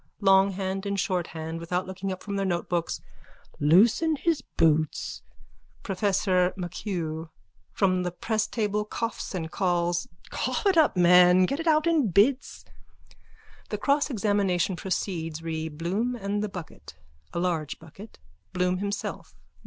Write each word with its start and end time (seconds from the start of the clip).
_LONGHAND 0.19 0.87
AND 0.87 0.99
SHORTHAND: 0.99 1.59
(Without 1.59 1.85
looking 1.85 2.11
up 2.11 2.23
from 2.23 2.35
their 2.35 2.43
notebooks.) 2.43 3.01
Loosen 3.59 4.15
his 4.15 4.41
boots. 4.41 5.21
PROFESSOR 5.83 6.53
MACHUGH: 6.57 7.29
(From 7.71 8.01
the 8.01 8.09
presstable, 8.11 8.83
coughs 8.83 9.35
and 9.35 9.51
calls.) 9.51 10.07
Cough 10.31 10.65
it 10.65 10.75
up, 10.75 10.97
man. 10.97 11.45
Get 11.45 11.59
it 11.59 11.67
out 11.67 11.85
in 11.85 12.09
bits. 12.09 12.65
(The 13.69 13.77
crossexamination 13.77 14.75
proceeds 14.75 15.43
re 15.43 15.69
_Bloom 15.69 16.19
and 16.19 16.41
the 16.43 16.49
bucket. 16.49 16.95
A 17.31 17.39
large 17.39 17.77
bucket. 17.77 18.17
Bloom 18.53 18.77
himself. 18.79 19.35